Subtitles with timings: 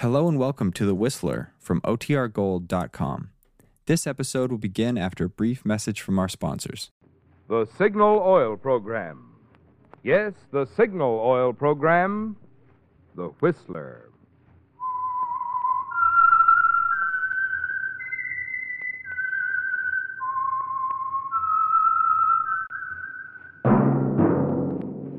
[0.00, 3.28] Hello and welcome to The Whistler from OTRGold.com.
[3.84, 6.90] This episode will begin after a brief message from our sponsors.
[7.50, 9.34] The Signal Oil Program.
[10.02, 12.36] Yes, the Signal Oil Program.
[13.14, 14.08] The Whistler.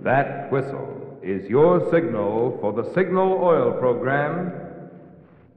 [0.03, 4.69] That whistle is your signal for the Signal Oil Program.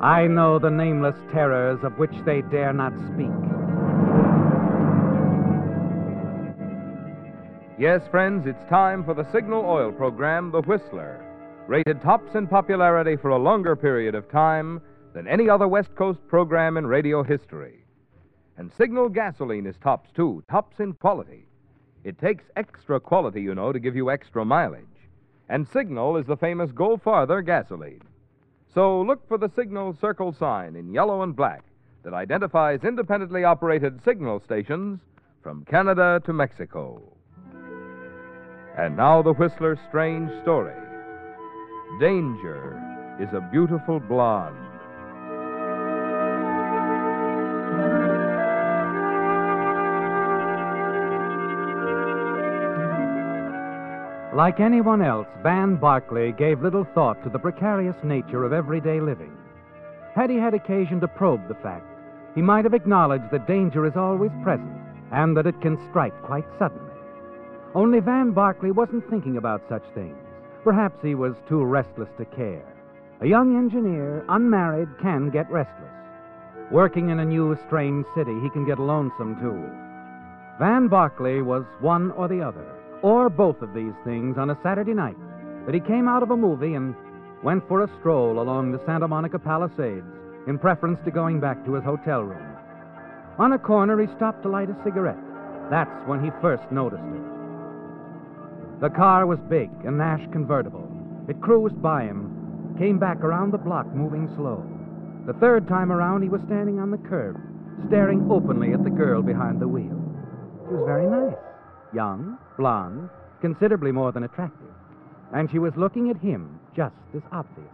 [0.00, 3.28] I know the nameless terrors of which they dare not speak.
[7.78, 11.22] Yes, friends, it's time for the Signal Oil Program, The Whistler.
[11.66, 14.80] Rated tops in popularity for a longer period of time
[15.12, 17.84] than any other West Coast program in radio history.
[18.56, 21.44] And Signal gasoline is tops, too, tops in quality.
[22.04, 24.86] It takes extra quality, you know, to give you extra mileage.
[25.50, 28.00] And Signal is the famous Go Farther gasoline.
[28.74, 31.64] So look for the Signal circle sign in yellow and black
[32.04, 35.00] that identifies independently operated signal stations
[35.42, 37.02] from Canada to Mexico.
[38.78, 40.74] And now the Whistler's strange story.
[41.98, 42.80] Danger
[43.20, 44.69] is a beautiful blonde.
[54.34, 59.36] Like anyone else, Van Barclay gave little thought to the precarious nature of everyday living.
[60.14, 61.86] Had he had occasion to probe the fact,
[62.36, 64.70] he might have acknowledged that danger is always present
[65.10, 66.92] and that it can strike quite suddenly.
[67.74, 70.16] Only Van Barclay wasn't thinking about such things.
[70.62, 72.64] Perhaps he was too restless to care.
[73.22, 75.90] A young engineer, unmarried, can get restless.
[76.70, 79.68] Working in a new, strange city, he can get lonesome, too.
[80.60, 84.94] Van Barclay was one or the other, or both of these things on a Saturday
[84.94, 85.16] night
[85.66, 86.94] that he came out of a movie and
[87.42, 90.06] went for a stroll along the Santa Monica Palisades
[90.46, 92.56] in preference to going back to his hotel room.
[93.38, 95.16] On a corner, he stopped to light a cigarette.
[95.70, 98.80] That's when he first noticed it.
[98.80, 100.88] The car was big, a Nash convertible.
[101.28, 104.64] It cruised by him, came back around the block, moving slow.
[105.26, 107.36] The third time around, he was standing on the curb,
[107.88, 109.96] staring openly at the girl behind the wheel.
[110.66, 111.49] She was very nice.
[111.92, 113.08] Young, blonde,
[113.40, 114.68] considerably more than attractive.
[115.32, 117.64] And she was looking at him just as obviously.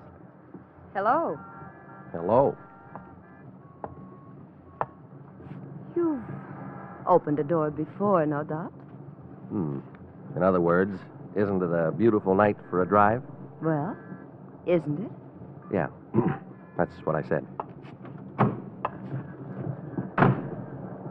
[0.95, 1.39] Hello.
[2.13, 2.57] Hello.
[5.95, 6.23] You've
[7.07, 8.73] opened a door before, no doubt.
[9.49, 9.79] Hmm.
[10.35, 10.99] In other words,
[11.35, 13.23] isn't it a beautiful night for a drive?
[13.63, 13.97] Well,
[14.67, 15.11] isn't it?
[15.73, 15.89] Yeah.
[16.77, 17.47] That's what I said.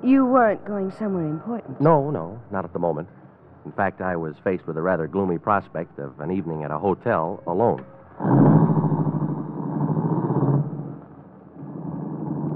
[0.05, 1.81] You weren't going somewhere important.
[1.81, 3.09] No, no, not at the moment.
[3.66, 6.77] In fact, I was faced with a rather gloomy prospect of an evening at a
[6.77, 7.83] hotel alone.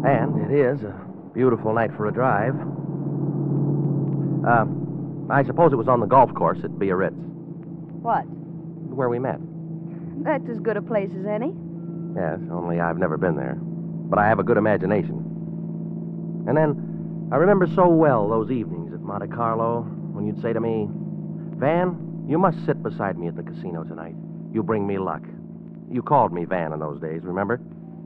[0.05, 0.93] And it is a
[1.33, 2.55] beautiful night for a drive.
[4.47, 4.65] Uh,
[5.33, 7.15] I suppose it was on the golf course at Biarritz,
[8.01, 8.21] What?
[8.95, 9.39] where we met.
[10.23, 11.53] That's as good a place as any.
[12.15, 13.57] Yes, only I've never been there.
[13.59, 15.25] But I have a good imagination.
[16.47, 16.88] And then
[17.31, 19.81] I remember so well those evenings at Monte Carlo
[20.13, 20.87] when you'd say to me,
[21.59, 24.15] Van, you must sit beside me at the casino tonight.
[24.51, 25.21] You bring me luck.
[25.91, 27.61] You called me Van in those days, remember?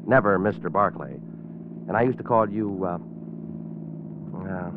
[0.06, 0.70] Never Mr.
[0.70, 1.14] Barclay.
[1.88, 2.96] And I used to call you, uh,
[4.46, 4.70] uh,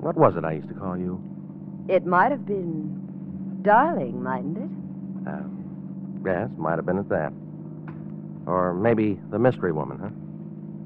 [0.00, 1.22] what was it I used to call you?
[1.88, 5.28] It might have been darling, mightn't it?
[5.28, 5.44] Uh,
[6.26, 7.32] yes, might have been at that.
[8.46, 10.10] Or maybe the mystery woman, huh?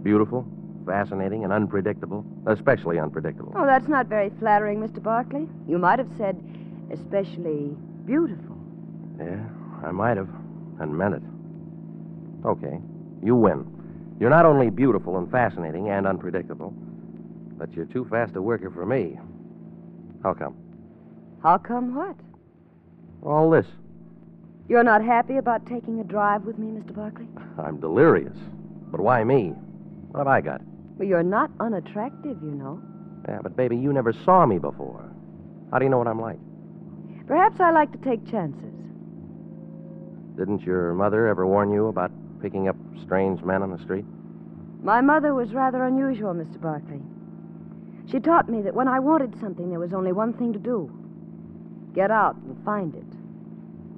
[0.03, 0.47] Beautiful,
[0.87, 2.25] fascinating, and unpredictable.
[2.47, 3.53] Especially unpredictable.
[3.56, 5.03] Oh, that's not very flattering, Mr.
[5.03, 5.47] Barclay.
[5.69, 6.43] You might have said,
[6.91, 8.56] especially beautiful.
[9.19, 9.44] Yeah,
[9.85, 10.29] I might have,
[10.81, 11.23] and meant it.
[12.47, 12.79] Okay,
[13.23, 13.67] you win.
[14.21, 16.73] You're not only beautiful and fascinating and unpredictable,
[17.59, 19.19] but you're too fast a worker for me.
[20.23, 20.56] How come?
[21.43, 22.17] How come what?
[23.23, 23.67] All this.
[24.69, 26.94] You're not happy about taking a drive with me, Mr.
[26.94, 27.27] Barclay?
[27.59, 28.37] I'm delirious.
[28.91, 29.55] But why me?
[30.11, 30.61] What have I got?
[30.98, 32.81] Well, you're not unattractive, you know.
[33.28, 35.04] Yeah, but baby, you never saw me before.
[35.70, 36.38] How do you know what I'm like?
[37.26, 38.72] Perhaps I like to take chances.
[40.38, 44.04] Didn't your mother ever warn you about picking up strange men on the street?
[44.82, 46.60] My mother was rather unusual, Mr.
[46.60, 47.00] Barclay.
[48.06, 50.90] She taught me that when I wanted something, there was only one thing to do
[51.94, 53.06] get out and find it.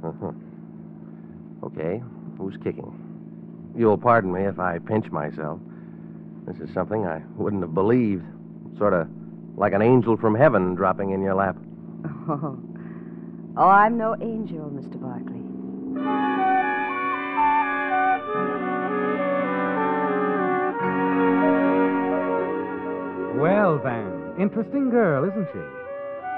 [0.04, 0.30] Uh-huh.
[1.64, 2.00] Okay,
[2.38, 2.94] who's kicking?
[3.76, 5.58] You'll pardon me if I pinch myself.
[6.48, 8.24] This is something I wouldn't have believed.
[8.78, 9.06] Sort of
[9.56, 11.56] like an angel from heaven dropping in your lap.
[12.30, 12.58] Oh,
[13.56, 15.00] oh I'm no angel, Mr.
[15.00, 15.40] Barclay.
[23.38, 25.60] Well, Van, interesting girl, isn't she?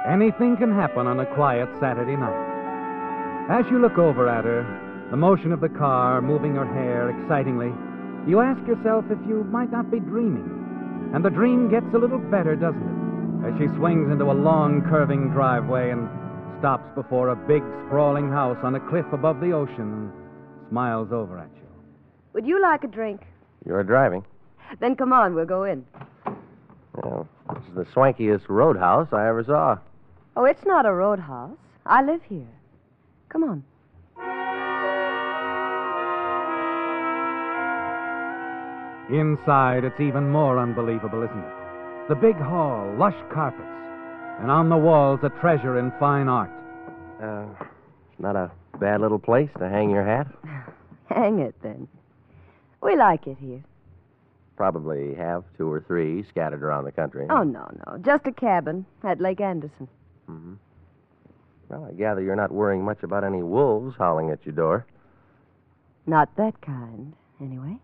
[0.09, 3.49] Anything can happen on a quiet Saturday night.
[3.51, 7.73] As you look over at her, the motion of the car moving her hair excitingly,
[8.27, 11.11] you ask yourself if you might not be dreaming.
[11.15, 13.49] And the dream gets a little better, doesn't it?
[13.49, 16.09] As she swings into a long, curving driveway and
[16.59, 20.13] stops before a big, sprawling house on a cliff above the ocean and
[20.69, 21.69] smiles over at you.
[22.35, 23.23] Would you like a drink?
[23.67, 24.25] You're driving.
[24.79, 25.85] Then come on, we'll go in.
[26.95, 29.79] Well, this is the swankiest roadhouse I ever saw.
[30.37, 31.57] Oh, it's not a roadhouse.
[31.87, 32.47] I live here.
[33.31, 33.65] Come on.
[39.13, 41.53] Inside, it's even more unbelievable, isn't it?
[42.09, 43.67] The big hall, lush carpets,
[44.41, 46.51] and on the walls, a treasure in fine art.
[47.23, 47.47] Uh,
[48.19, 50.27] not a bad little place to hang your hat.
[51.09, 51.89] Hang it, then.
[52.81, 53.65] We like it here.
[54.57, 57.27] Probably have two or three scattered around the country.
[57.29, 57.99] Oh, no, no.
[57.99, 59.89] Just a cabin at Lake Anderson.
[60.27, 60.55] hmm
[61.69, 64.87] Well, I gather you're not worrying much about any wolves howling at your door.
[66.07, 67.77] Not that kind, anyway.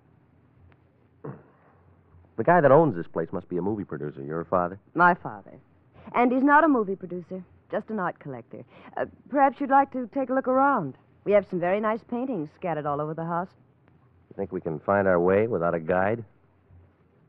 [2.36, 4.22] The guy that owns this place must be a movie producer.
[4.22, 4.78] Your father?
[4.94, 5.52] My father.
[6.14, 8.64] And he's not a movie producer, just an art collector.
[8.96, 10.94] Uh, perhaps you'd like to take a look around.
[11.24, 13.48] We have some very nice paintings scattered all over the house.
[14.30, 16.24] You think we can find our way without a guide?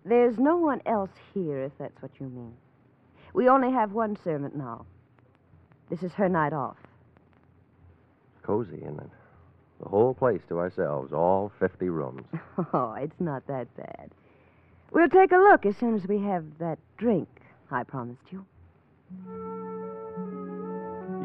[0.05, 2.53] There's no one else here, if that's what you mean.
[3.33, 4.85] We only have one servant now.
[5.89, 6.77] This is her night off.
[8.43, 9.09] Cozy, isn't it?
[9.81, 12.25] The whole place to ourselves, all 50 rooms.
[12.73, 14.09] Oh, it's not that bad.
[14.91, 17.27] We'll take a look as soon as we have that drink
[17.71, 18.45] I promised you.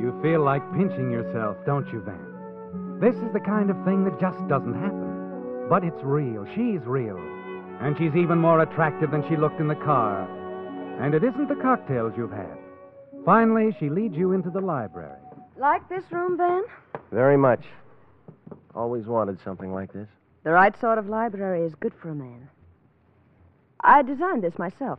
[0.00, 2.98] You feel like pinching yourself, don't you, Van?
[3.00, 5.68] This is the kind of thing that just doesn't happen.
[5.68, 6.44] But it's real.
[6.54, 7.16] She's real.
[7.80, 10.28] And she's even more attractive than she looked in the car.
[11.00, 12.58] And it isn't the cocktails you've had.
[13.24, 15.18] Finally, she leads you into the library.
[15.56, 16.64] Like this room, Van?
[17.12, 17.64] Very much.
[18.74, 20.08] Always wanted something like this.
[20.44, 22.48] The right sort of library is good for a man.
[23.82, 24.98] I designed this myself.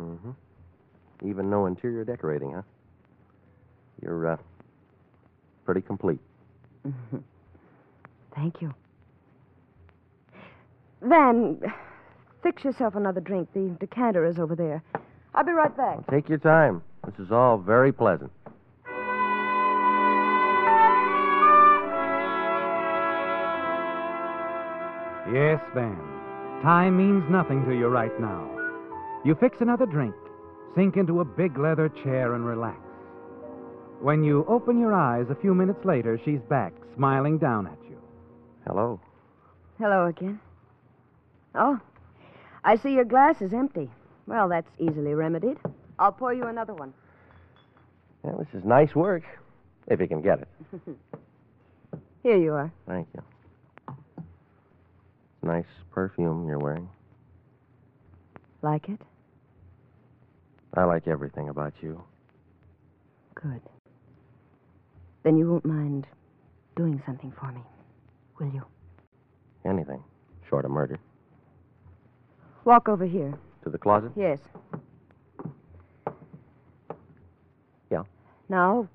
[0.00, 0.30] Mm-hmm.
[1.28, 2.62] Even no interior decorating, huh?
[4.02, 4.36] You're, uh,
[5.64, 6.20] pretty complete.
[8.34, 8.74] Thank you.
[11.02, 11.60] Van,
[12.42, 13.48] fix yourself another drink.
[13.54, 14.82] The decanter is over there.
[15.34, 16.06] I'll be right back.
[16.10, 16.82] Take your time.
[17.06, 18.30] This is all very pleasant.
[25.32, 26.13] Yes, Van.
[26.62, 28.50] Time means nothing to you right now.
[29.24, 30.14] You fix another drink,
[30.74, 32.78] sink into a big leather chair, and relax.
[34.00, 37.98] When you open your eyes a few minutes later, she's back, smiling down at you.
[38.66, 39.00] Hello.
[39.78, 40.40] Hello again.
[41.54, 41.80] Oh,
[42.64, 43.90] I see your glass is empty.
[44.26, 45.58] Well, that's easily remedied.
[45.98, 46.92] I'll pour you another one.
[48.22, 49.22] Well, this is nice work,
[49.86, 50.48] if you can get it.
[52.22, 52.72] Here you are.
[52.86, 53.22] Thank you.
[55.44, 56.88] Nice perfume you're wearing.
[58.62, 58.98] Like it?
[60.72, 62.02] I like everything about you.
[63.34, 63.60] Good.
[65.22, 66.06] Then you won't mind
[66.76, 67.60] doing something for me,
[68.40, 68.62] will you?
[69.66, 70.02] Anything,
[70.48, 70.98] short of murder.
[72.64, 73.34] Walk over here.
[73.64, 74.12] To the closet?
[74.16, 74.38] Yes.
[77.90, 78.04] Yeah.
[78.48, 78.88] Now,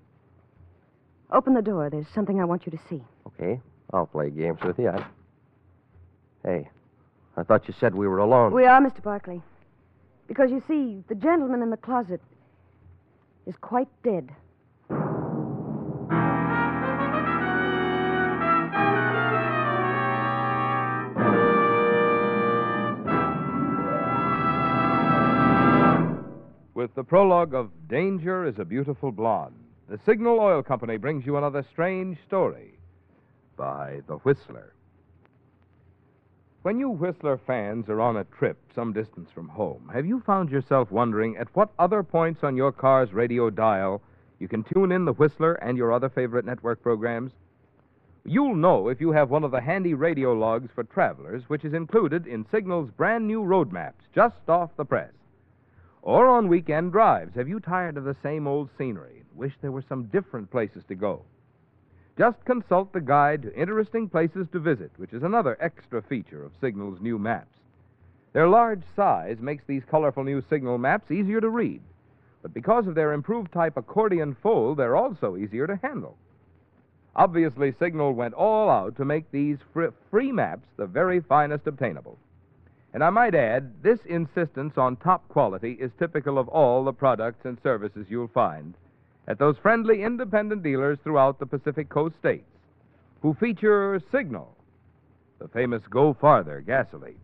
[1.32, 1.92] open the door.
[1.92, 3.04] There's something I want you to see.
[3.28, 3.62] Okay.
[3.94, 4.90] I'll play games with you.
[4.90, 5.06] I...
[6.44, 6.70] Hey,
[7.36, 8.54] I thought you said we were alone.
[8.54, 9.04] We are, Mr.
[9.04, 9.42] Barclay.
[10.28, 12.22] Because you see, the gentleman in the closet
[13.46, 14.30] is quite dead.
[26.74, 29.56] With the prologue of Danger is a Beautiful Blonde,
[29.90, 32.80] the Signal Oil Company brings you another strange story
[33.58, 34.74] by The Whistler.
[36.62, 40.50] When you Whistler fans are on a trip some distance from home, have you found
[40.50, 44.02] yourself wondering at what other points on your car's radio dial
[44.40, 47.32] you can tune in The Whistler and your other favorite network programs?
[48.26, 51.74] You'll know if you have one of the handy radio logs for travelers, which is
[51.74, 55.14] included in Signal's brand new road maps just off the press.
[56.02, 59.72] Or on weekend drives, have you tired of the same old scenery and wish there
[59.72, 61.24] were some different places to go?
[62.20, 66.52] Just consult the guide to interesting places to visit, which is another extra feature of
[66.60, 67.56] Signal's new maps.
[68.34, 71.82] Their large size makes these colorful new Signal maps easier to read,
[72.42, 76.18] but because of their improved type accordion fold, they're also easier to handle.
[77.16, 82.18] Obviously, Signal went all out to make these fr- free maps the very finest obtainable.
[82.94, 87.46] And I might add, this insistence on top quality is typical of all the products
[87.46, 88.74] and services you'll find
[89.30, 92.50] at those friendly independent dealers throughout the Pacific Coast states
[93.22, 94.56] who feature Signal,
[95.40, 97.20] the famous Go Farther gasoline.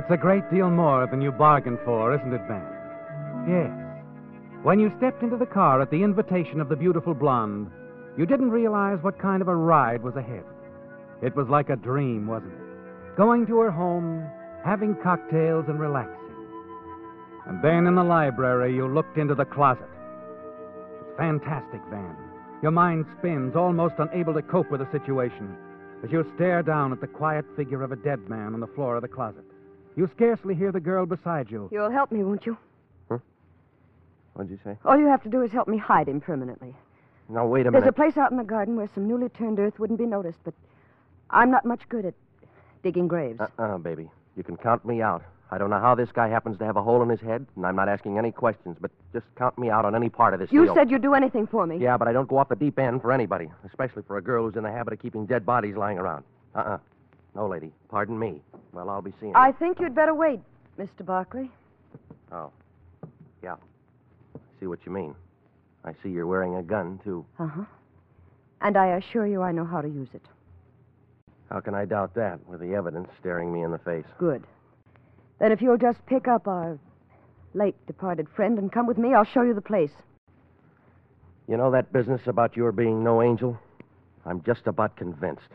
[0.00, 2.64] It's a great deal more than you bargained for, isn't it, Van?
[3.46, 3.70] Yes.
[4.62, 7.70] When you stepped into the car at the invitation of the beautiful blonde,
[8.16, 10.44] you didn't realize what kind of a ride was ahead.
[11.20, 13.16] It was like a dream, wasn't it?
[13.18, 14.24] Going to her home,
[14.64, 16.16] having cocktails, and relaxing.
[17.46, 19.84] And then in the library, you looked into the closet.
[21.18, 22.16] Fantastic, Van.
[22.62, 25.54] Your mind spins, almost unable to cope with the situation,
[26.02, 28.96] as you stare down at the quiet figure of a dead man on the floor
[28.96, 29.44] of the closet.
[29.96, 31.68] You scarcely hear the girl beside you.
[31.72, 32.56] You'll help me, won't you?
[33.08, 33.18] Huh?
[34.34, 34.76] What'd you say?
[34.84, 36.74] All you have to do is help me hide him permanently.
[37.28, 37.82] Now, wait a There's minute.
[37.82, 40.38] There's a place out in the garden where some newly turned earth wouldn't be noticed,
[40.44, 40.54] but
[41.30, 42.14] I'm not much good at
[42.82, 43.40] digging graves.
[43.40, 44.10] Uh-uh, baby.
[44.36, 45.22] You can count me out.
[45.52, 47.66] I don't know how this guy happens to have a hole in his head, and
[47.66, 50.52] I'm not asking any questions, but just count me out on any part of this
[50.52, 50.74] you deal.
[50.74, 51.76] said you'd do anything for me.
[51.78, 54.44] Yeah, but I don't go off the deep end for anybody, especially for a girl
[54.44, 56.24] who's in the habit of keeping dead bodies lying around.
[56.54, 56.78] Uh-uh.
[57.34, 57.72] No, lady.
[57.88, 58.40] Pardon me.
[58.72, 59.38] Well, I'll be seeing you.
[59.38, 60.40] I think you'd better wait,
[60.78, 61.04] Mr.
[61.04, 61.50] Barkley.
[62.32, 62.50] Oh.
[63.42, 63.56] Yeah.
[64.34, 65.14] I see what you mean.
[65.84, 67.24] I see you're wearing a gun, too.
[67.38, 67.64] Uh huh.
[68.60, 70.22] And I assure you I know how to use it.
[71.50, 74.04] How can I doubt that with the evidence staring me in the face?
[74.18, 74.44] Good.
[75.38, 76.78] Then if you'll just pick up our
[77.54, 79.90] late departed friend and come with me, I'll show you the place.
[81.48, 83.58] You know that business about your being no angel?
[84.24, 85.48] I'm just about convinced.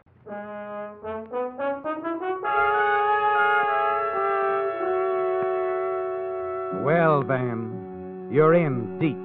[6.85, 9.17] Well, Van, you're in deep,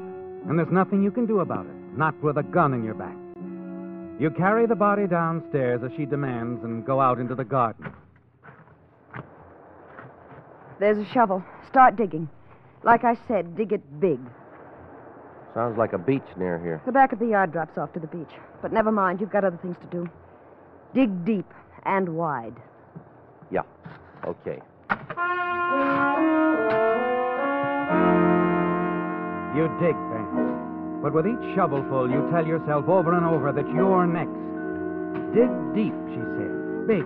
[0.49, 3.15] and there's nothing you can do about it, not with a gun in your back.
[4.19, 7.93] You carry the body downstairs as she demands and go out into the garden.
[10.79, 11.45] There's a shovel.
[11.69, 12.31] Start digging.
[12.83, 14.21] Like I said, dig it big.
[15.53, 16.81] Sounds like a beach near here.
[16.87, 18.33] The back of the yard drops off to the beach.
[18.63, 20.09] But never mind, you've got other things to do.
[20.95, 21.53] Dig deep
[21.85, 22.57] and wide.
[23.51, 23.65] Yeah.
[24.27, 24.63] Okay.
[29.57, 31.01] You dig, Van.
[31.03, 34.31] But with each shovelful, you tell yourself over and over that you're next.
[35.35, 36.87] Dig deep, she said.
[36.87, 37.05] Big.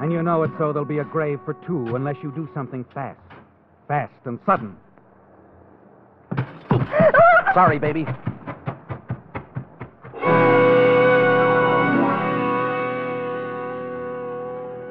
[0.00, 2.84] And you know it so there'll be a grave for two unless you do something
[2.94, 3.18] fast.
[3.88, 4.76] Fast and sudden.
[7.54, 8.06] Sorry, baby.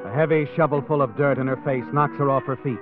[0.06, 2.80] A heavy shovelful of dirt in her face knocks her off her feet.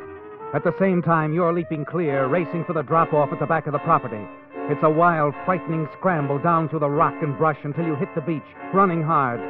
[0.53, 3.67] At the same time, you're leaping clear, racing for the drop off at the back
[3.67, 4.25] of the property.
[4.69, 8.21] It's a wild, frightening scramble down through the rock and brush until you hit the
[8.21, 9.41] beach, running hard.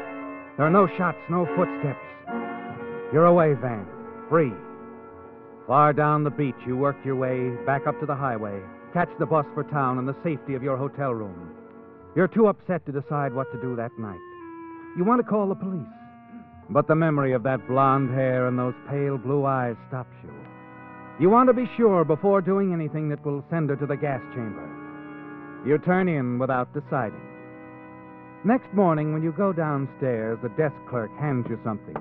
[0.58, 2.00] There are no shots, no footsteps.
[3.14, 3.86] You're away, Van.
[4.28, 4.52] Free.
[5.68, 8.60] Far down the beach, you work your way back up to the highway,
[8.94, 11.52] catch the bus for town and the safety of your hotel room.
[12.16, 14.20] You're too upset to decide what to do that night.
[14.98, 15.88] You want to call the police.
[16.70, 20.37] But the memory of that blonde hair and those pale blue eyes stops you.
[21.20, 24.22] You want to be sure before doing anything that will send her to the gas
[24.36, 24.70] chamber.
[25.66, 27.22] You turn in without deciding.
[28.44, 31.96] Next morning, when you go downstairs, the desk clerk hands you something.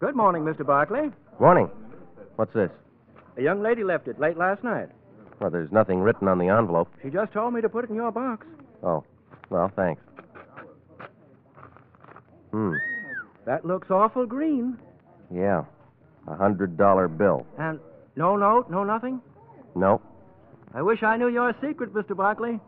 [0.00, 0.66] Good morning, Mr.
[0.66, 1.10] Barkley.
[1.40, 1.70] Morning.
[2.36, 2.70] What's this?
[3.38, 4.90] A young lady left it late last night.
[5.40, 6.88] Well, there's nothing written on the envelope.
[7.02, 8.46] She just told me to put it in your box.
[8.82, 9.02] Oh.
[9.48, 10.02] Well, thanks.
[12.52, 12.74] Hmm.
[13.46, 14.78] That looks awful green.
[15.34, 15.64] Yeah.
[16.28, 17.46] A hundred dollar bill.
[17.58, 17.80] And
[18.16, 19.20] no note, no nothing?
[19.74, 20.00] No.
[20.74, 22.16] I wish I knew your secret, Mr.
[22.16, 22.60] Barkley.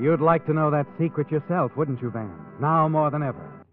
[0.00, 2.30] You'd like to know that secret yourself, wouldn't you, Van?
[2.60, 3.64] Now more than ever.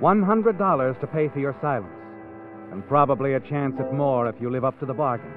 [0.00, 1.94] $100 to pay for your silence.
[2.70, 5.32] and probably a chance at more if you live up to the bargain.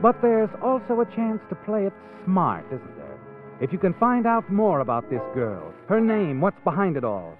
[0.00, 1.92] But there's also a chance to play it
[2.24, 3.18] smart, isn't there?
[3.60, 7.34] If you can find out more about this girl, her name, what's behind it all.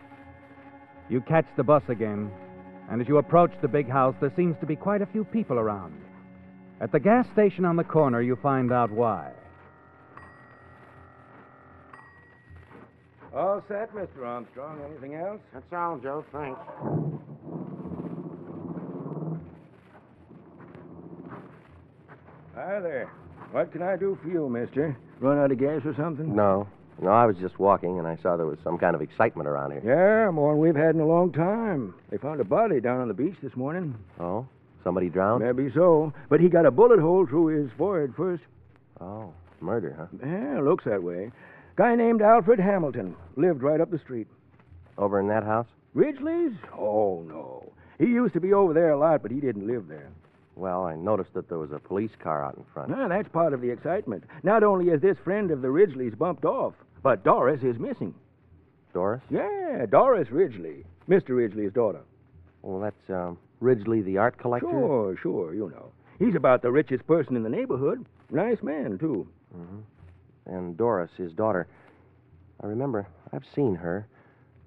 [1.09, 2.31] You catch the bus again,
[2.91, 5.59] and as you approach the big house, there seems to be quite a few people
[5.59, 6.01] around.
[6.81, 9.33] At the gas station on the corner, you find out why.
[13.35, 14.25] All set, Mr.
[14.25, 14.81] Armstrong.
[14.89, 15.41] Anything else?
[15.53, 16.25] That's all, Joe.
[16.33, 16.61] Thanks.
[22.55, 23.11] Hi there.
[23.53, 24.97] What can I do for you, mister?
[25.21, 26.35] Run out of gas or something?
[26.35, 26.67] No.
[27.01, 29.73] No, I was just walking and I saw there was some kind of excitement around
[29.73, 29.83] here.
[29.85, 31.95] Yeah, more than we've had in a long time.
[32.11, 33.95] They found a body down on the beach this morning.
[34.19, 34.47] Oh?
[34.83, 35.45] Somebody drowned?
[35.45, 36.13] Maybe so.
[36.29, 38.43] But he got a bullet hole through his forehead first.
[39.01, 40.07] Oh, murder, huh?
[40.25, 41.33] Yeah, looks that way.
[41.77, 43.15] Guy named Alfred Hamilton.
[43.37, 44.29] Lived right up the street.
[44.97, 45.67] Over in that house?
[45.93, 46.53] Ridgely's?
[46.73, 47.73] Oh, no.
[47.99, 50.09] He used to be over there a lot, but he didn't live there.
[50.57, 52.91] Well, I noticed that there was a police car out in front.
[52.95, 54.25] Ah, that's part of the excitement.
[54.43, 56.73] Not only is this friend of the Ridgely's bumped off,
[57.03, 58.15] but Doris is missing.
[58.95, 59.23] Doris?
[59.29, 61.37] Yeah, Doris Ridgely, Mr.
[61.37, 62.01] Ridgely's daughter.
[62.63, 64.71] Well, that's um, Ridgely, the art collector.
[64.71, 65.93] Sure, sure, you know.
[66.19, 68.07] He's about the richest person in the neighborhood.
[68.31, 69.29] Nice man, too.
[69.55, 70.55] Mm-hmm.
[70.55, 71.67] And Doris, his daughter.
[72.63, 73.07] I remember.
[73.33, 74.07] I've seen her.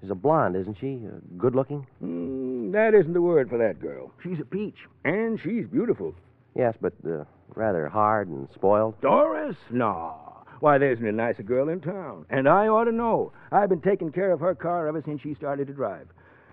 [0.01, 1.01] She's a blonde, isn't she?
[1.05, 1.85] Uh, good looking?
[2.01, 4.11] Mm, that isn't the word for that girl.
[4.23, 6.15] She's a peach, and she's beautiful.
[6.55, 7.25] Yes, but uh,
[7.55, 8.99] rather hard and spoiled.
[9.01, 9.57] Doris?
[9.69, 10.15] No.
[10.61, 12.25] Why, there isn't a nicer girl in town.
[12.29, 13.31] And I ought to know.
[13.51, 16.07] I've been taking care of her car ever since she started to drive.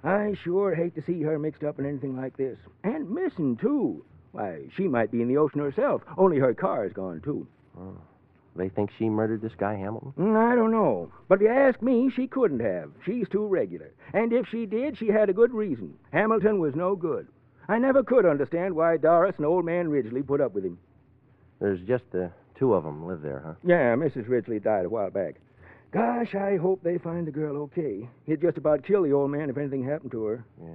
[0.05, 2.59] I sure hate to see her mixed up in anything like this.
[2.85, 4.05] And missing, too.
[4.33, 7.47] Why, she might be in the ocean herself, only her car's gone, too.
[8.57, 10.13] They think she murdered this guy, Hamilton?
[10.19, 11.13] Mm, I don't know.
[11.29, 12.91] But if you ask me, she couldn't have.
[13.05, 13.93] She's too regular.
[14.13, 15.95] And if she did, she had a good reason.
[16.13, 17.27] Hamilton was no good.
[17.69, 20.79] I never could understand why Doris and old man Ridgely put up with him.
[21.61, 23.55] There's just the two of them live there, huh?
[23.65, 24.29] Yeah, Mrs.
[24.29, 25.37] Ridgely died a while back.
[25.91, 28.09] Gosh, I hope they find the girl okay.
[28.25, 30.45] He'd just about kill the old man if anything happened to her.
[30.61, 30.69] Yeah.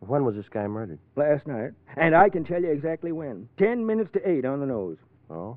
[0.00, 0.98] When was this guy murdered?
[1.16, 1.72] Last night.
[1.96, 3.48] And I can tell you exactly when.
[3.58, 4.98] Ten minutes to eight on the nose.
[5.30, 5.56] Oh?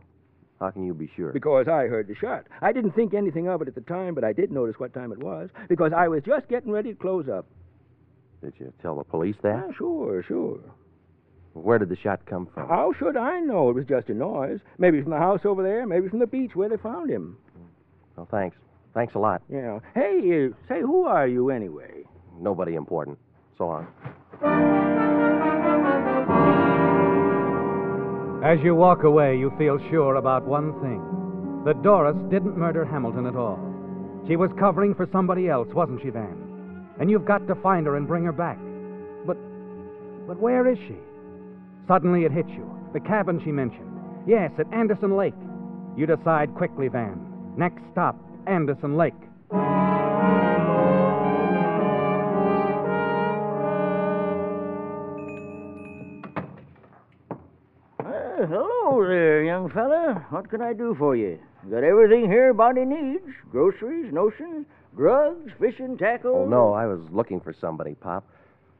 [0.59, 1.31] How can you be sure?
[1.31, 2.45] Because I heard the shot.
[2.61, 5.11] I didn't think anything of it at the time, but I did notice what time
[5.11, 5.49] it was.
[5.69, 7.45] Because I was just getting ready to close up.
[8.43, 9.65] Did you tell the police that?
[9.67, 10.59] Ah, sure, sure.
[11.53, 12.67] Where did the shot come from?
[12.67, 14.59] How should I know it was just a noise?
[14.77, 17.37] Maybe from the house over there, maybe from the beach where they found him.
[18.15, 18.57] Well, thanks.
[18.93, 19.41] Thanks a lot.
[19.49, 19.79] Yeah.
[19.93, 22.03] Hey, uh, say, who are you anyway?
[22.39, 23.17] Nobody important.
[23.57, 24.66] So long.
[28.47, 31.03] As you walk away, you feel sure about one thing
[31.65, 33.59] that Doris didn't murder Hamilton at all.
[34.25, 36.87] She was covering for somebody else, wasn't she, Van?
[36.97, 38.57] And you've got to find her and bring her back.
[39.25, 39.35] But,
[40.25, 40.95] but where is she?
[41.89, 42.65] Suddenly it hits you.
[42.93, 43.91] The cabin she mentioned.
[44.25, 45.35] Yes, at Anderson Lake.
[45.97, 47.19] You decide quickly, Van.
[47.57, 48.15] Next stop,
[48.47, 49.27] Anderson Lake.
[59.67, 60.25] Young fella.
[60.29, 61.39] What can I do for you?
[61.69, 66.43] Got everything here a body needs groceries, notions, drugs, fishing, tackle.
[66.45, 68.25] Oh, no, I was looking for somebody, Pop.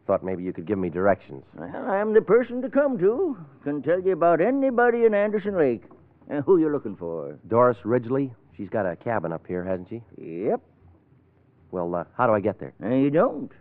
[0.06, 1.43] Thought maybe you could give me directions.
[1.56, 3.38] Well, I'm the person to come to.
[3.63, 5.84] Can tell you about anybody in Anderson Lake.
[6.32, 7.38] Uh, who you're looking for?
[7.47, 8.34] Doris Ridgely?
[8.56, 10.02] She's got a cabin up here, hasn't she?
[10.17, 10.62] Yep.
[11.71, 12.73] Well, uh, how do I get there?
[12.84, 13.52] Uh, you don't.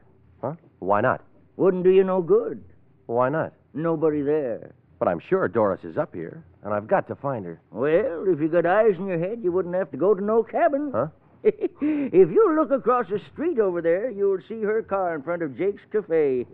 [0.40, 0.54] Huh?
[0.78, 1.22] Why not?
[1.56, 2.62] Wouldn't do you no good.
[3.06, 3.52] Why not?
[3.74, 4.74] Nobody there.
[4.98, 7.60] But I'm sure Doris is up here, and I've got to find her.
[7.70, 10.42] Well, if you got eyes in your head, you wouldn't have to go to no
[10.42, 10.90] cabin.
[10.94, 11.08] Huh?
[11.44, 15.56] if you look across the street over there, you'll see her car in front of
[15.56, 16.46] Jake's Cafe.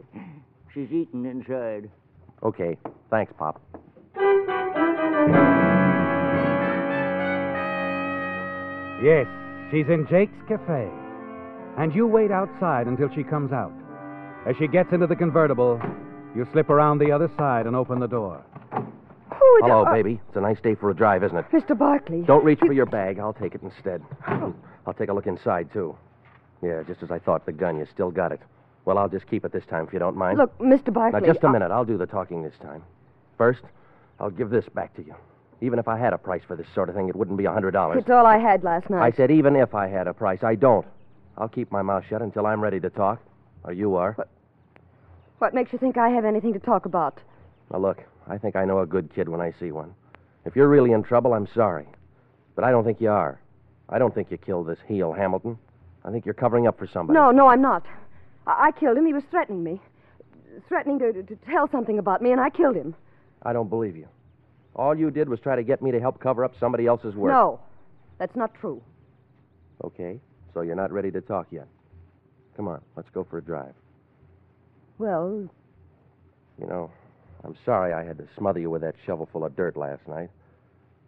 [0.75, 1.89] She's eating inside.
[2.43, 2.77] Okay.
[3.11, 3.63] Thanks, Pop.
[9.03, 9.27] Yes,
[9.71, 10.89] she's in Jake's Cafe.
[11.79, 13.73] And you wait outside until she comes out.
[14.47, 15.81] As she gets into the convertible,
[16.35, 18.43] you slip around the other side and open the door.
[18.73, 18.79] Who
[19.55, 20.21] would Hello, uh, baby.
[20.29, 21.45] It's a nice day for a drive, isn't it?
[21.51, 21.77] Mr.
[21.77, 22.23] Barkley.
[22.23, 23.19] Don't reach for your bag.
[23.19, 24.03] I'll take it instead.
[24.27, 25.97] I'll take a look inside, too.
[26.63, 27.79] Yeah, just as I thought, the gun.
[27.79, 28.41] You still got it.
[28.85, 30.39] Well, I'll just keep it this time if you don't mind.
[30.39, 30.95] Look, Mr.
[31.13, 31.71] Now, just a I- minute.
[31.71, 32.83] I'll do the talking this time.
[33.39, 33.63] First,
[34.21, 35.15] I'll give this back to you.
[35.61, 37.51] Even if I had a price for this sort of thing, it wouldn't be a
[37.51, 37.97] $100.
[37.97, 39.03] It's all I had last night.
[39.03, 40.43] I said even if I had a price.
[40.43, 40.87] I don't.
[41.39, 43.21] I'll keep my mouth shut until I'm ready to talk.
[43.65, 44.17] Or you are.
[45.43, 47.19] What makes you think I have anything to talk about?
[47.73, 49.93] Now, look, I think I know a good kid when I see one.
[50.45, 51.89] If you're really in trouble, I'm sorry.
[52.55, 53.41] But I don't think you are.
[53.89, 55.59] I don't think you killed this heel, Hamilton.
[56.05, 57.19] I think you're covering up for somebody.
[57.19, 57.85] No, no, I'm not.
[58.47, 59.05] I, I killed him.
[59.05, 59.81] He was threatening me.
[60.69, 62.95] threatening to, to tell something about me, and I killed him.
[63.43, 64.07] I don't believe you.
[64.77, 67.33] All you did was try to get me to help cover up somebody else's work.
[67.33, 67.59] No,
[68.17, 68.81] that's not true.
[69.83, 70.21] Okay,
[70.55, 71.67] so you're not ready to talk yet.
[72.57, 73.75] Come on, let's go for a drive.
[75.07, 75.49] Well,
[76.61, 76.89] You know,
[77.43, 80.31] I'm sorry I had to smother you with that shovel full of dirt last night.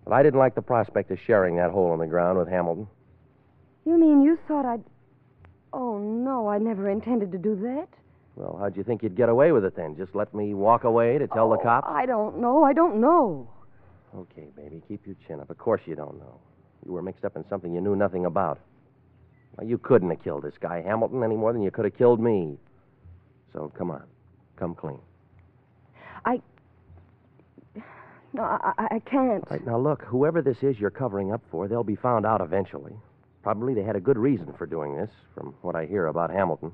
[0.02, 2.88] But I didn't like the prospect of sharing that hole in the ground with Hamilton.
[3.86, 4.82] you mean you thought I'd.
[5.72, 7.86] Oh, no, I never intended to do that.
[8.34, 9.96] Well, how'd you think you'd get away with it then?
[9.96, 11.86] Just let me walk away to tell the Oh, cops?
[11.88, 12.64] I don't know.
[12.64, 13.48] I don't know.
[14.16, 15.50] Okay, baby, keep your chin up.
[15.50, 16.40] Of course you don't know.
[16.84, 18.58] You were mixed up in something you knew nothing about.
[19.56, 22.18] Well, you couldn't have killed this guy, Hamilton, any more than you could have killed
[22.18, 22.58] me.
[23.54, 24.02] So come on,
[24.56, 24.98] come clean.
[26.24, 26.40] I.
[28.32, 29.44] No, I, I- can't.
[29.44, 32.40] All right, now look, whoever this is you're covering up for, they'll be found out
[32.40, 32.92] eventually.
[33.44, 36.72] Probably they had a good reason for doing this, from what I hear about Hamilton.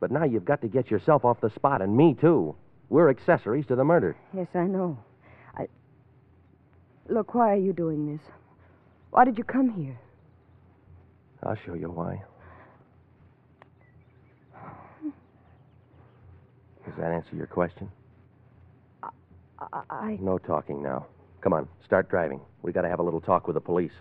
[0.00, 2.54] But now you've got to get yourself off the spot, and me too.
[2.88, 4.16] We're accessories to the murder.
[4.34, 4.96] Yes, I know.
[5.54, 5.66] I.
[7.08, 8.24] Look, why are you doing this?
[9.10, 9.98] Why did you come here?
[11.42, 12.22] I'll show you why.
[16.88, 17.90] Does that answer your question?
[19.02, 19.10] I.
[19.90, 21.06] I No talking now.
[21.42, 22.40] Come on, start driving.
[22.62, 23.92] We got to have a little talk with the police.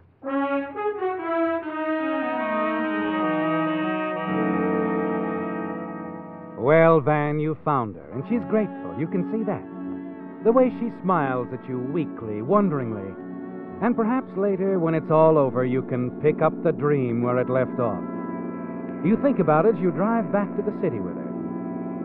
[6.58, 8.96] Well, Van, you found her, and she's grateful.
[8.98, 9.64] You can see that.
[10.46, 13.14] The way she smiles at you weakly, wonderingly.
[13.82, 17.50] And perhaps later, when it's all over, you can pick up the dream where it
[17.50, 18.04] left off.
[19.06, 21.27] You think about it as you drive back to the city with her.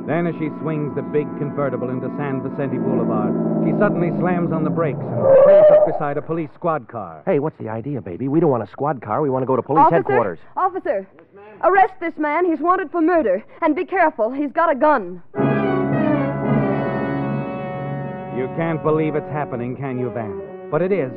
[0.06, 3.32] Then, as she swings the big convertible into San Vicente Boulevard,
[3.64, 7.22] she suddenly slams on the brakes and pulls up beside a police squad car.
[7.24, 8.26] Hey, what's the idea, baby?
[8.26, 9.22] We don't want a squad car.
[9.22, 10.38] We want to go to police Officer, headquarters.
[10.56, 11.06] Officer,
[11.62, 12.50] arrest this man.
[12.50, 13.44] He's wanted for murder.
[13.60, 14.32] And be careful.
[14.32, 15.22] He's got a gun.
[18.36, 20.68] You can't believe it's happening, can you, Van?
[20.68, 21.12] But it is.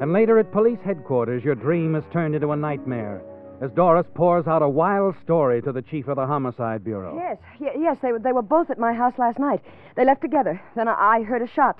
[0.00, 3.20] And later at police headquarters, your dream is turned into a nightmare
[3.60, 7.16] as Doris pours out a wild story to the chief of the Homicide Bureau.
[7.16, 9.62] Yes, y- yes, they were, they were both at my house last night.
[9.96, 10.60] They left together.
[10.74, 11.78] Then I, I heard a shot.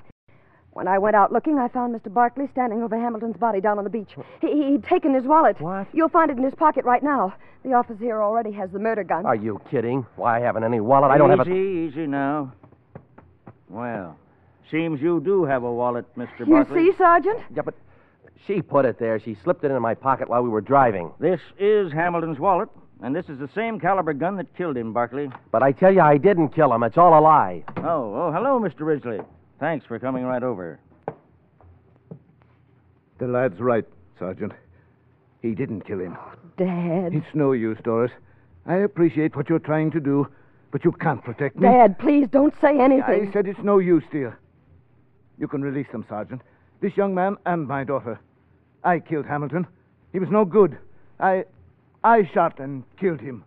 [0.73, 2.13] When I went out looking, I found Mr.
[2.13, 4.15] Barkley standing over Hamilton's body down on the beach.
[4.43, 5.59] He, he'd taken his wallet.
[5.61, 5.87] What?
[5.93, 7.35] You'll find it in his pocket right now.
[7.65, 9.25] The officer here already has the murder gun.
[9.27, 10.07] Are you kidding?
[10.17, 11.11] Why, I haven't any wallet.
[11.11, 11.51] I don't have a.
[11.51, 12.53] Easy, easy now.
[13.69, 14.17] Well,
[14.71, 16.41] seems you do have a wallet, Mr.
[16.41, 16.91] you Barkley.
[16.93, 17.41] see, Sergeant?
[17.55, 17.75] Yeah, but
[18.47, 19.19] she put it there.
[19.21, 21.13] She slipped it in my pocket while we were driving.
[21.19, 22.69] This is Hamilton's wallet,
[23.03, 25.31] and this is the same caliber gun that killed him, Barkley.
[25.53, 26.83] But I tell you, I didn't kill him.
[26.83, 27.65] It's all a lie.
[27.79, 28.81] Oh, oh, hello, Mr.
[28.81, 29.21] Ridgely.
[29.59, 30.79] Thanks for coming right over.
[33.19, 33.85] The lad's right,
[34.19, 34.53] Sergeant.
[35.41, 36.17] He didn't kill him.
[36.19, 37.15] Oh, Dad.
[37.15, 38.13] It's no use, Doris.
[38.67, 40.27] I appreciate what you're trying to do,
[40.71, 41.69] but you can't protect me.
[41.69, 43.29] Dad, please don't say anything.
[43.29, 44.39] I said it's no use, dear.
[45.39, 46.43] You can release them, Sergeant.
[46.81, 48.21] This young man and my daughter.
[48.87, 49.67] I killed Hamilton.
[50.13, 50.79] He was no good.
[51.19, 51.45] I.
[52.05, 53.45] I shot and killed him.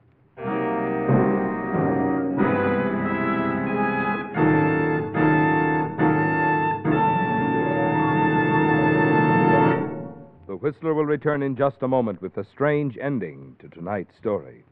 [10.45, 14.65] The Whistler will return in just a moment with a strange ending to tonight's story.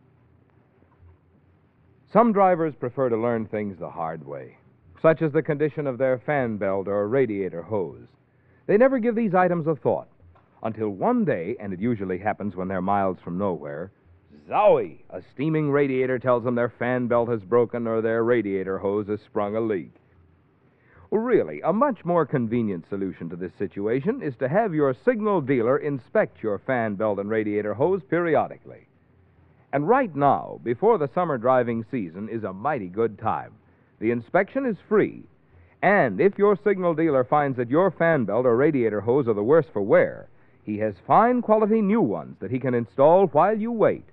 [2.12, 4.58] Some drivers prefer to learn things the hard way,
[5.02, 8.08] such as the condition of their fan belt or radiator hose.
[8.66, 10.10] They never give these items a thought
[10.64, 13.92] until one day, and it usually happens when they're miles from nowhere,
[14.48, 15.00] zowie!
[15.10, 19.20] A steaming radiator tells them their fan belt has broken or their radiator hose has
[19.22, 19.94] sprung a leak.
[21.12, 25.78] Really, a much more convenient solution to this situation is to have your signal dealer
[25.78, 28.88] inspect your fan belt and radiator hose periodically.
[29.72, 33.54] And right now, before the summer driving season, is a mighty good time.
[34.00, 35.24] The inspection is free.
[35.82, 39.44] And if your signal dealer finds that your fan belt or radiator hose are the
[39.44, 40.28] worse for wear,
[40.68, 44.04] he has fine quality new ones that he can install while you wait.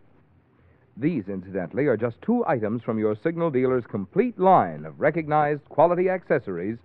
[0.97, 6.09] These, incidentally, are just two items from your signal dealer's complete line of recognized quality
[6.09, 6.79] accessories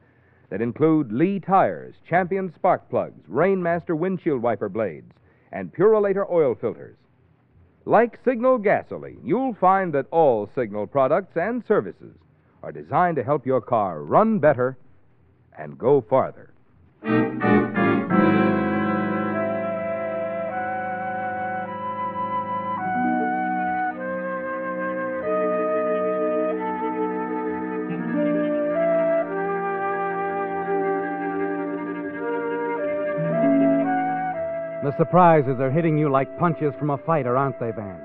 [0.49, 5.13] that include Lee tires, Champion spark plugs, Rainmaster windshield wiper blades,
[5.51, 6.97] and Purolator oil filters.
[7.85, 12.15] Like Signal gasoline, you'll find that all Signal products and services
[12.63, 14.79] are designed to help your car run better
[15.55, 16.49] and go farther.
[34.99, 37.99] Surprises are hitting you like punches from a fighter, aren't they, Van?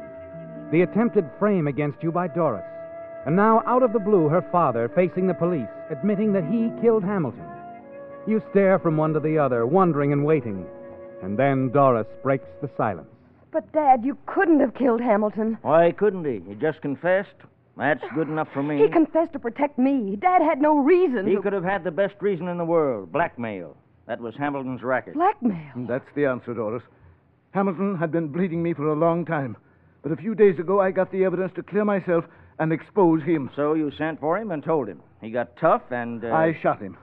[0.70, 2.64] The attempted frame against you by Doris,
[3.26, 7.02] And now, out of the blue, her father, facing the police, admitting that he killed
[7.02, 7.46] Hamilton.
[8.26, 10.66] You stare from one to the other, wondering and waiting.
[11.22, 13.08] And then Doris breaks the silence.
[13.50, 15.58] But, Dad, you couldn't have killed Hamilton.
[15.62, 16.42] Why couldn't he?
[16.48, 17.34] He just confessed.
[17.76, 18.78] That's good enough for me.
[18.78, 20.16] He confessed to protect me.
[20.20, 21.42] Dad had no reason He to.
[21.42, 23.76] could have had the best reason in the world blackmail.
[24.06, 25.14] That was Hamilton's racket.
[25.14, 25.86] Blackmail.
[25.88, 26.82] That's the answer, Doris.
[27.52, 29.56] Hamilton had been bleeding me for a long time.
[30.02, 32.24] But a few days ago, I got the evidence to clear myself
[32.58, 33.50] and expose him.
[33.56, 35.00] So you sent for him and told him.
[35.20, 36.24] He got tough and.
[36.24, 36.98] Uh, I shot him.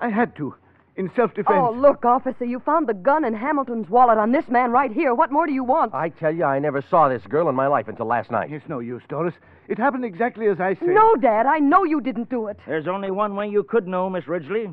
[0.00, 0.54] I had to,
[0.96, 1.58] in self defense.
[1.58, 5.14] Oh, look, officer, you found the gun in Hamilton's wallet on this man right here.
[5.14, 5.94] What more do you want?
[5.94, 8.52] I tell you, I never saw this girl in my life until last night.
[8.52, 9.34] It's no use, Doris.
[9.68, 10.88] It happened exactly as I said.
[10.88, 12.58] No, Dad, I know you didn't do it.
[12.66, 14.70] There's only one way you could know, Miss Ridgely.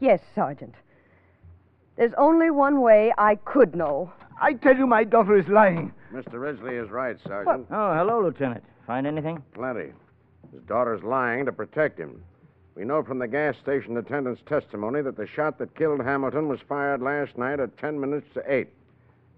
[0.00, 0.74] Yes, Sergeant.
[1.96, 4.12] There's only one way I could know.
[4.40, 5.92] I tell you, my daughter is lying.
[6.12, 6.40] Mr.
[6.40, 7.66] Ridgely is right, Sergeant.
[7.70, 8.64] Oh, hello, Lieutenant.
[8.86, 9.42] Find anything?
[9.52, 9.92] Plenty.
[10.52, 12.22] His daughter's lying to protect him.
[12.74, 16.60] We know from the gas station attendant's testimony that the shot that killed Hamilton was
[16.66, 18.68] fired last night at 10 minutes to 8.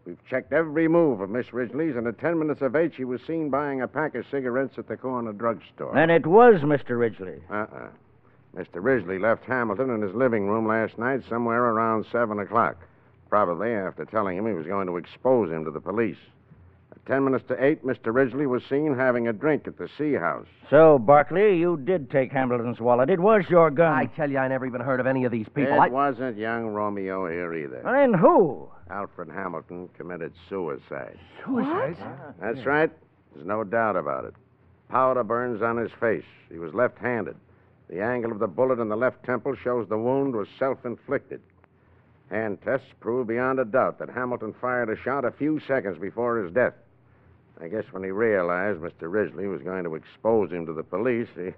[0.04, 3.20] We've checked every move of Miss Ridgely's, and at 10 minutes of 8, she was
[3.26, 5.92] seen buying a pack of cigarettes at the corner drugstore.
[5.94, 6.98] Then it was Mr.
[6.98, 7.40] Ridgely.
[7.50, 7.88] Uh-uh.
[8.56, 8.82] Mr.
[8.82, 12.76] Ridgely left Hamilton in his living room last night somewhere around 7 o'clock,
[13.30, 16.18] probably after telling him he was going to expose him to the police.
[16.90, 18.12] At 10 minutes to 8, Mr.
[18.14, 20.46] Ridgely was seen having a drink at the Sea House.
[20.68, 23.08] So, Barkley, you did take Hamilton's wallet.
[23.08, 23.92] It was your gun.
[23.92, 25.72] I tell you, I never even heard of any of these people.
[25.72, 25.88] It I...
[25.88, 27.80] wasn't young Romeo here either.
[27.82, 28.68] Well, then who?
[28.90, 31.18] Alfred Hamilton committed suicide.
[31.46, 31.96] Suicide?
[32.38, 32.90] That's right.
[33.34, 34.34] There's no doubt about it.
[34.90, 36.26] Powder burns on his face.
[36.50, 37.36] He was left handed.
[37.92, 41.42] The angle of the bullet in the left temple shows the wound was self inflicted.
[42.30, 46.38] Hand tests prove beyond a doubt that Hamilton fired a shot a few seconds before
[46.38, 46.72] his death.
[47.60, 49.12] I guess when he realized Mr.
[49.12, 51.50] Ridgely was going to expose him to the police, he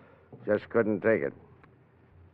[0.46, 1.34] just couldn't take it.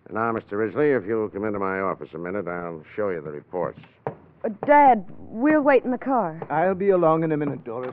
[0.07, 0.53] And now, Mr.
[0.53, 3.81] Ridgely, if you'll come into my office a minute, I'll show you the reports.
[4.07, 6.41] Uh, Dad, we'll wait in the car.
[6.49, 7.93] I'll be along in a minute, Doris.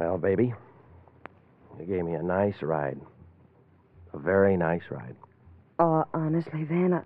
[0.00, 0.54] Well, baby,
[1.78, 2.98] you gave me a nice ride.
[4.14, 5.14] A very nice ride.
[5.78, 7.02] Oh, honestly, Van, I,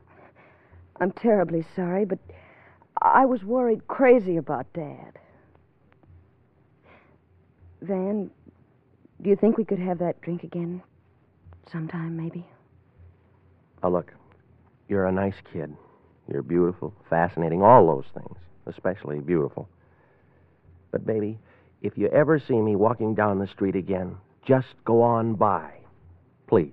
[1.01, 2.21] I'm terribly sorry, but
[3.03, 5.19] I was worried crazy about Dad.
[7.83, 8.31] Van,
[9.23, 10.81] do you think we could have that drink again?
[11.73, 12.47] Sometime, maybe?
[13.83, 14.15] Now, look,
[14.89, 15.77] you're a nice kid.
[16.31, 19.69] You're beautiful, fascinating, all those things, especially beautiful.
[20.93, 21.41] But, baby,
[21.85, 24.17] if you ever see me walking down the street again,
[24.47, 25.71] just go on by.
[26.49, 26.73] Please.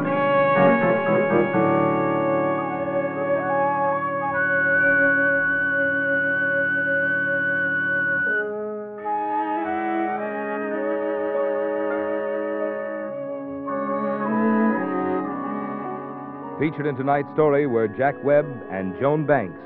[16.61, 19.57] Featured in tonight's story were Jack Webb and Joan Banks.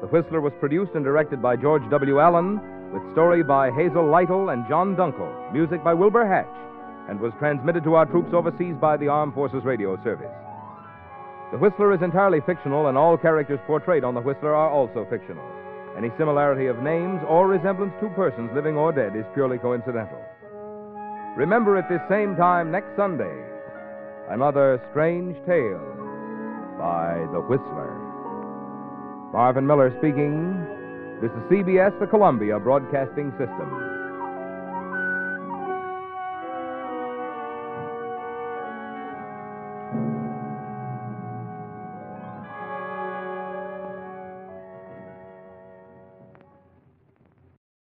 [0.00, 2.20] The Whistler was produced and directed by George W.
[2.20, 2.58] Allen,
[2.90, 6.48] with story by Hazel Lytle and John Dunkel, music by Wilbur Hatch,
[7.10, 10.47] and was transmitted to our troops overseas by the Armed Forces Radio Service.
[11.50, 15.44] The Whistler is entirely fictional, and all characters portrayed on The Whistler are also fictional.
[15.96, 20.22] Any similarity of names or resemblance to persons living or dead is purely coincidental.
[21.36, 23.32] Remember at this same time next Sunday,
[24.28, 25.80] another strange tale
[26.78, 27.96] by The Whistler.
[29.32, 30.52] Marvin Miller speaking.
[31.22, 33.87] This is CBS, the Columbia Broadcasting System.